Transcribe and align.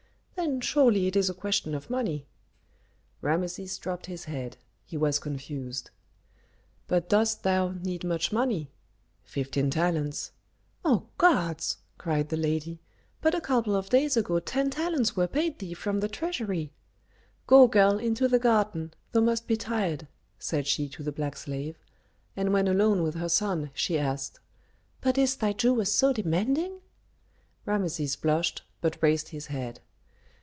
"Then 0.43 0.59
surely 0.59 1.05
it 1.05 1.15
is 1.15 1.29
a 1.29 1.35
question 1.35 1.75
of 1.75 1.91
money." 1.91 2.25
Rameses 3.21 3.77
dropped 3.77 4.07
his 4.07 4.23
head; 4.23 4.57
he 4.83 4.97
was 4.97 5.19
confused. 5.19 5.91
"But 6.87 7.07
dost 7.07 7.43
thou 7.43 7.73
need 7.83 8.03
much 8.03 8.31
money?" 8.31 8.71
"Fifteen 9.23 9.69
talents" 9.69 10.31
"O 10.93 11.05
gods!" 11.19 11.77
cried 11.99 12.29
the 12.29 12.37
lady, 12.37 12.79
"but 13.21 13.35
a 13.35 13.41
couple 13.41 13.75
of 13.75 13.91
days 13.91 14.17
ago 14.17 14.39
ten 14.39 14.71
talents 14.71 15.15
were 15.15 15.27
paid 15.27 15.59
thee 15.59 15.75
from 15.75 15.99
the 15.99 16.09
treasury. 16.09 16.71
Go, 17.45 17.67
girl, 17.67 17.99
into 17.99 18.27
the 18.27 18.39
garden; 18.39 18.95
thou 19.11 19.21
must 19.21 19.45
be 19.45 19.55
tired," 19.55 20.07
said 20.39 20.65
she 20.65 20.89
to 20.89 21.03
the 21.03 21.11
black 21.11 21.35
slave; 21.37 21.77
and 22.35 22.51
when 22.51 22.67
alone 22.67 23.03
with 23.03 23.13
her 23.13 23.29
son 23.29 23.69
she 23.75 23.99
asked, 23.99 24.39
"But 25.01 25.19
is 25.19 25.35
thy 25.35 25.53
Jewess 25.53 25.93
so 25.93 26.11
demanding?" 26.11 26.79
Rameses 27.67 28.15
blushed, 28.15 28.63
but 28.81 28.97
raised 29.03 29.27
his 29.27 29.45
head. 29.45 29.81